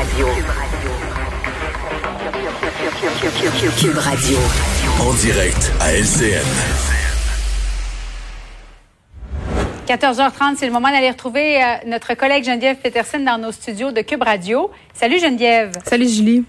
[0.00, 0.26] Radio.
[3.78, 4.38] Cube Radio.
[4.98, 6.40] En direct à LCN.
[9.86, 14.00] 14h30, c'est le moment d'aller retrouver euh, notre collègue Geneviève Peterson dans nos studios de
[14.00, 14.70] Cube Radio.
[14.94, 15.72] Salut Geneviève.
[15.84, 16.44] Salut Julie.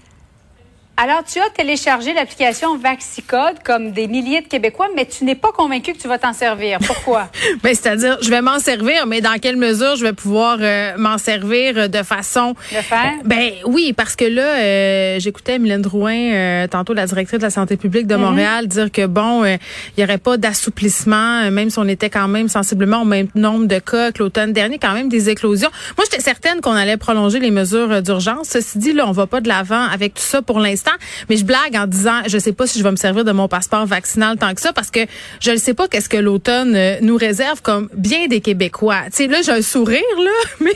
[1.02, 5.50] Alors, tu as téléchargé l'application Vaxicode comme des milliers de Québécois, mais tu n'es pas
[5.50, 6.78] convaincu que tu vas t'en servir.
[6.86, 7.28] Pourquoi?
[7.64, 11.18] ben, c'est-à-dire, je vais m'en servir, mais dans quelle mesure je vais pouvoir euh, m'en
[11.18, 12.54] servir de façon...
[12.70, 13.14] Le faire?
[13.24, 17.50] ben oui, parce que là, euh, j'écoutais Mylène Drouin, euh, tantôt la directrice de la
[17.50, 18.18] santé publique de mm-hmm.
[18.18, 19.58] Montréal, dire que, bon, il
[19.98, 23.80] n'y aurait pas d'assouplissement, même si on était quand même sensiblement au même nombre de
[23.80, 25.70] cas que l'automne dernier, quand même des éclosions.
[25.98, 28.50] Moi, j'étais certaine qu'on allait prolonger les mesures d'urgence.
[28.50, 30.91] Ceci dit, là, on va pas de l'avant avec tout ça pour l'instant.
[31.28, 33.48] Mais je blague en disant, je sais pas si je vais me servir de mon
[33.48, 35.00] passeport vaccinal tant que ça parce que
[35.40, 39.02] je ne sais pas qu'est-ce que l'automne euh, nous réserve comme bien des Québécois.
[39.06, 40.72] Tu sais, là, j'ai un sourire, là, mais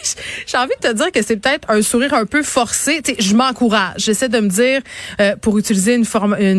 [0.47, 3.01] j'ai envie de te dire que c'est peut-être un sourire un peu forcé.
[3.03, 3.95] Tu sais, je m'encourage.
[3.99, 4.83] J'essaie de me dire,
[5.21, 6.05] euh, pour utiliser une,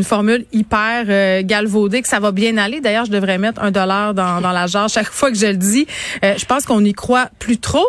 [0.04, 2.82] formule hyper euh, galvaudée, que ça va bien aller.
[2.82, 5.88] D'ailleurs, je devrais mettre un dollar dans, la jarre chaque fois que je le dis.
[6.24, 7.88] je pense qu'on y croit plus trop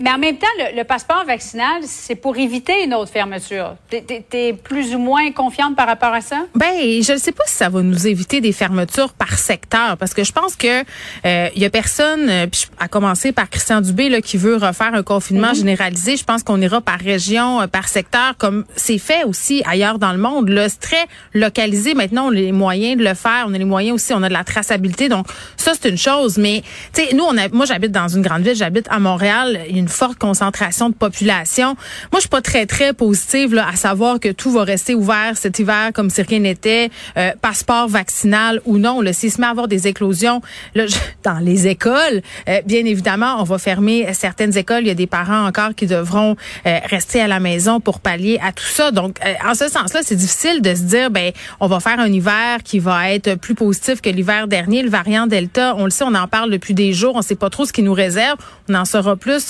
[0.00, 3.76] mais en même temps, le, passeport vaccinal, c'est pour éviter une autre fermeture.
[3.90, 3.98] Tu
[4.32, 6.44] es, plus ou moins confiante par rapport à ça?
[6.54, 10.14] Ben, je ne sais pas si ça va nous éviter des fermetures par secteur, parce
[10.14, 10.82] que je pense que
[11.26, 12.46] euh, il y a personne, euh,
[12.78, 15.56] à commencer par Christian Dubé, là, qui veut refaire un confinement mm-hmm.
[15.56, 16.16] généralisé.
[16.16, 20.12] Je pense qu'on ira par région, euh, par secteur, comme c'est fait aussi ailleurs dans
[20.12, 20.50] le monde.
[20.68, 21.94] C'est très localisé.
[21.94, 23.46] Maintenant, on a les moyens de le faire.
[23.46, 24.12] On a les moyens aussi.
[24.12, 25.08] On a de la traçabilité.
[25.08, 26.38] Donc, ça, c'est une chose.
[26.38, 26.62] Mais,
[26.92, 28.54] tu sais, nous, on a, moi, j'habite dans une grande ville.
[28.54, 31.76] J'habite à Montréal une forte concentration de population.
[32.10, 35.36] Moi, je suis pas très, très positive là, à savoir que tout va rester ouvert
[35.36, 39.00] cet hiver comme si rien n'était, euh, passeport vaccinal ou non.
[39.00, 40.40] Là, s'il se met à avoir des éclosions
[40.74, 40.84] là,
[41.24, 44.82] dans les écoles, euh, bien évidemment, on va fermer certaines écoles.
[44.82, 48.38] Il y a des parents encore qui devront euh, rester à la maison pour pallier
[48.42, 48.90] à tout ça.
[48.90, 52.58] Donc, en ce sens-là, c'est difficile de se dire, ben, on va faire un hiver
[52.64, 54.82] qui va être plus positif que l'hiver dernier.
[54.82, 57.16] Le variant Delta, on le sait, on en parle depuis des jours.
[57.16, 58.38] On sait pas trop ce qui nous réserve.
[58.68, 59.41] On en saura plus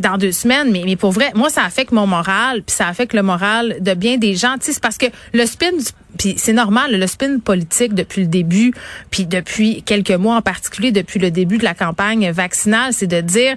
[0.00, 0.70] dans deux semaines.
[0.70, 3.94] Mais, mais pour vrai, moi, ça affecte mon moral, puis ça affecte le moral de
[3.94, 4.54] bien des gens.
[4.54, 5.70] Tu sais, c'est parce que le spin
[6.18, 8.72] puis c'est normal, le spin politique depuis le début,
[9.10, 13.20] puis depuis quelques mois en particulier, depuis le début de la campagne vaccinale, c'est de
[13.20, 13.56] dire,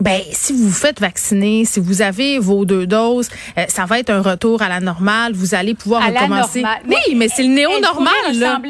[0.00, 3.28] ben si vous vous faites vacciner, si vous avez vos deux doses,
[3.58, 5.32] euh, ça va être un retour à la normale.
[5.34, 6.64] Vous allez pouvoir recommencer.
[6.86, 8.12] Oui, mais c'est le néo normal.
[8.34, 8.60] Là.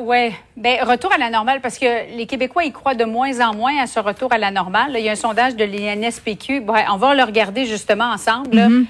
[0.00, 3.54] Oui, ben retour à la normale parce que les Québécois y croient de moins en
[3.54, 4.92] moins à ce retour à la normale.
[4.94, 6.62] il y a un sondage de l'INSPQ.
[6.90, 8.56] on va le regarder justement ensemble.
[8.56, 8.86] Mm-hmm.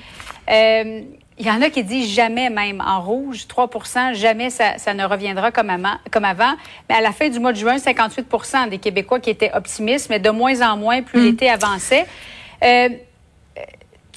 [0.51, 1.01] Euh,
[1.39, 5.51] il y en a qui disent jamais même en rouge, 3% jamais ça, ne reviendra
[5.51, 6.55] comme, avant,
[6.89, 10.21] Mais à la fin du mois de juin, 58% des Québécois qui étaient optimistes, mais
[10.21, 11.25] de moins en moins plus mm.
[11.25, 12.07] l'été avançait.
[12.62, 12.91] Euh,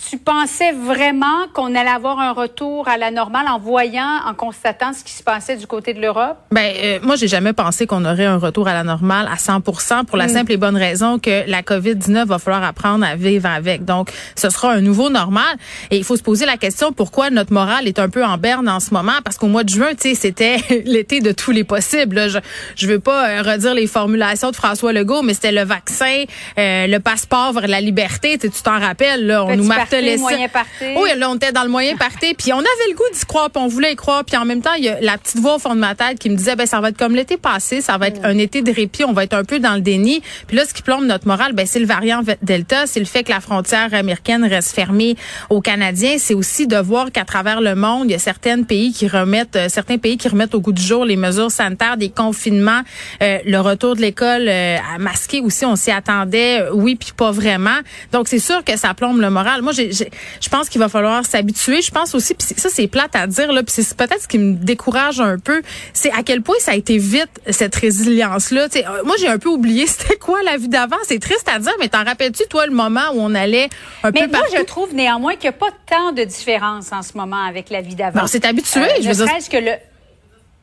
[0.09, 4.93] tu pensais vraiment qu'on allait avoir un retour à la normale en voyant, en constatant
[4.93, 6.37] ce qui se passait du côté de l'Europe?
[6.51, 10.05] Ben, euh, moi, j'ai jamais pensé qu'on aurait un retour à la normale à 100%
[10.05, 10.29] pour la hmm.
[10.29, 13.85] simple et bonne raison que la COVID-19 va falloir apprendre à vivre avec.
[13.85, 15.55] Donc, ce sera un nouveau normal.
[15.91, 18.69] Et il faut se poser la question pourquoi notre morale est un peu en berne
[18.69, 19.19] en ce moment?
[19.23, 22.29] Parce qu'au mois de juin, tu sais, c'était l'été de tous les possibles.
[22.29, 22.39] Je,
[22.75, 26.23] je veux pas euh, redire les formulations de François Legault, mais c'était le vaccin,
[26.57, 28.37] euh, le passeport vers la liberté.
[28.37, 29.67] Tu t'en rappelles, là, on nous
[30.01, 30.85] le moyen parti.
[30.97, 32.33] Oui, là, on était dans le moyen parti.
[32.33, 34.23] Puis on avait le goût d'y croire, puis on voulait y croire.
[34.23, 36.19] Puis en même temps, il y a la petite voix au fond de ma tête
[36.19, 38.25] qui me disait, ben ça va être comme l'été passé, ça va être mm.
[38.25, 40.21] un été de répit, on va être un peu dans le déni.
[40.47, 43.23] Puis là, ce qui plombe notre morale, ben c'est le variant Delta, c'est le fait
[43.23, 45.15] que la frontière américaine reste fermée
[45.49, 46.15] aux Canadiens.
[46.17, 49.55] C'est aussi de voir qu'à travers le monde, il y a certains pays qui remettent,
[49.55, 52.81] euh, certains pays qui remettent au goût du jour les mesures sanitaires, des confinements,
[53.21, 57.31] euh, le retour de l'école euh, à masquer aussi, on s'y attendait, oui, puis pas
[57.31, 57.79] vraiment.
[58.11, 59.61] Donc c'est sûr que ça plombe le moral.
[59.61, 61.81] Moi, je pense qu'il va falloir s'habituer.
[61.81, 64.37] Je pense aussi, puis ça c'est plate à dire là, puis c'est peut-être ce qui
[64.37, 65.61] me décourage un peu,
[65.93, 68.67] c'est à quel point ça a été vite cette résilience là.
[68.75, 70.97] Euh, moi j'ai un peu oublié c'était quoi la vie d'avant.
[71.03, 73.69] C'est triste à dire, mais t'en rappelles-tu toi le moment où on allait
[74.03, 77.01] un mais peu moi je trouve néanmoins qu'il n'y a pas tant de différence en
[77.01, 78.21] ce moment avec la vie d'avant.
[78.23, 78.81] On s'est habitué.
[78.81, 79.49] Euh, je veux dire...
[79.49, 79.71] que le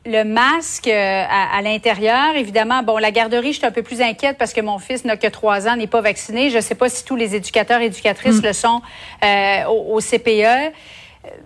[0.05, 4.37] le masque euh, à, l'intérieur, évidemment, bon, la garderie, je suis un peu plus inquiète
[4.37, 6.49] parce que mon fils n'a que trois ans, n'est pas vacciné.
[6.49, 8.45] Je ne sais pas si tous les éducateurs et éducatrices mm.
[8.45, 8.81] le sont
[9.23, 10.73] euh, au, CPE.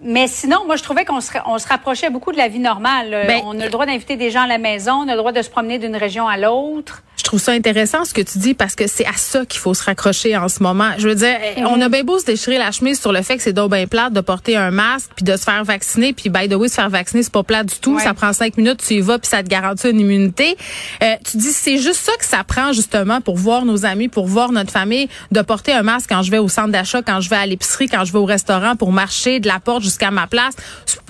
[0.02, 3.26] Mais sinon, moi, je trouvais qu'on se, on se rapprochait beaucoup de la vie normale.
[3.28, 5.32] Ben, on a le droit d'inviter des gens à la maison, on a le droit
[5.32, 8.76] de se promener d'une région à l'autre trouve ça intéressant ce que tu dis parce
[8.76, 10.92] que c'est à ça qu'il faut se raccrocher en ce moment.
[10.98, 13.44] Je veux dire, on a bien beau se déchirer la chemise sur le fait que
[13.44, 16.48] c'est donc bien plate de porter un masque puis de se faire vacciner puis by
[16.48, 18.96] the way se faire vacciner c'est pas plate du tout, ça prend cinq minutes, tu
[18.96, 20.58] y vas puis ça te garantit une immunité.
[21.04, 24.28] Euh, tu dis c'est juste ça que ça prend justement pour voir nos amis, pour
[24.28, 27.30] voir notre famille, de porter un masque quand je vais au centre d'achat, quand je
[27.30, 30.28] vais à l'épicerie, quand je vais au restaurant pour marcher de la porte jusqu'à ma
[30.28, 30.56] place.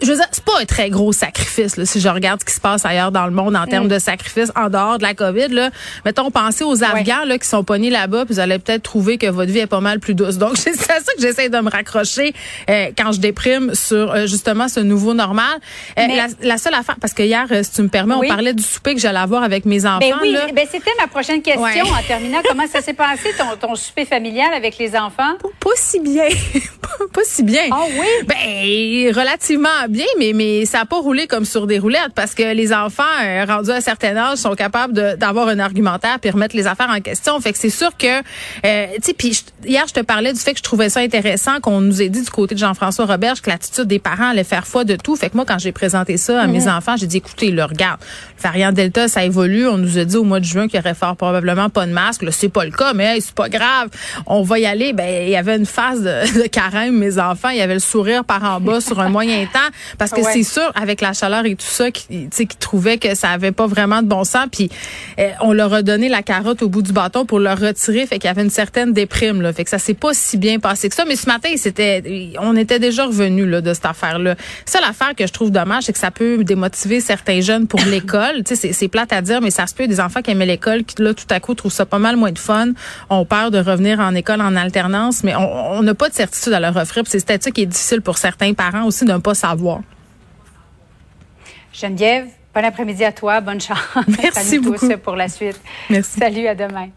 [0.01, 2.53] Je veux dire, c'est pas un très gros sacrifice là, si je regarde ce qui
[2.53, 3.89] se passe ailleurs dans le monde en termes mm.
[3.89, 5.69] de sacrifice en dehors de la COVID là.
[6.07, 9.27] Mettons pensez aux Afghans là qui sont pognés là-bas, puis vous allez peut-être trouver que
[9.27, 10.38] votre vie est pas mal plus douce.
[10.38, 12.33] Donc c'est à ça que j'essaie de me raccrocher
[12.69, 15.59] euh, quand je déprime sur euh, justement ce nouveau normal.
[16.00, 16.04] Euh,
[16.42, 19.01] la, seule affaire parce que hier si tu me permets, on parlait du souper que
[19.01, 22.68] j'allais avoir avec mes enfants ben oui, ben c'était ma prochaine question en terminant comment
[22.68, 25.33] ça s'est passé ton, ton souper familial avec les enfants?
[25.60, 26.30] Pas, si bien.
[27.13, 27.68] pas si bien.
[27.69, 28.25] Ah oui?
[28.25, 32.53] Ben relativement bien mais mais ça a pas roulé comme sur des roulettes parce que
[32.53, 33.03] les enfants
[33.45, 37.00] rendus à un certain âge sont capables d'avoir un argumentaire puis remettre les affaires en
[37.01, 37.39] question.
[37.39, 38.19] Fait que c'est sûr que,
[38.66, 41.60] euh, tu sais, puis hier je te parlais du fait que je trouvais ça intéressant
[41.60, 44.68] qu'on nous ait dit du côté de Jean-François Roberge que l'attitude des parents allait faire
[44.68, 45.16] foi de tout.
[45.16, 48.00] Fait que moi quand j'ai présenté ça à mes enfants, j'ai dit écoutez, le regarde,
[48.38, 49.68] le variant Delta ça évolue.
[49.68, 51.92] On nous a dit au mois de juin qu'il y aurait fort probablement pas de
[51.92, 52.24] masque.
[52.24, 53.89] Là c'est pas le cas, mais c'est pas grave.
[54.25, 54.94] On va y aller.
[54.94, 57.80] Ben il y avait une phase de, de carême, mes enfants, il y avait le
[57.80, 59.60] sourire par en bas sur un moyen temps
[59.98, 63.30] parce que c'est sûr avec la chaleur et tout ça, qui, qui trouvaient que ça
[63.30, 64.48] avait pas vraiment de bon sens.
[64.51, 64.69] Puis
[65.19, 68.19] euh, on leur a donné la carotte au bout du bâton pour leur retirer, fait
[68.19, 70.89] qu'il y avait une certaine déprime là, fait que ça s'est pas si bien passé
[70.89, 71.06] que ça.
[71.06, 74.35] Mais ce matin, c'était, on était déjà revenu là de cette affaire-là.
[74.65, 78.44] Ça, l'affaire que je trouve dommage, c'est que ça peut démotiver certains jeunes pour l'école.
[78.45, 80.83] tu sais, c'est plate à dire, mais ça se peut des enfants qui aimaient l'école,
[80.83, 82.69] qui là tout à coup trouvent ça pas mal moins de fun,
[83.09, 86.59] ont peur de revenir en école en alternance, mais on n'a pas de certitude à
[86.59, 87.03] leur offrir.
[87.07, 89.81] C'est peut-être ça qui est difficile pour certains parents aussi de ne pas savoir.
[91.74, 92.27] Geneviève,
[92.57, 93.39] Bon après-midi à toi.
[93.39, 93.77] Bonne chance.
[94.07, 94.89] Merci à beaucoup.
[94.98, 95.62] pour la suite.
[95.92, 96.19] Merci.
[96.19, 96.89] Salut, à demain.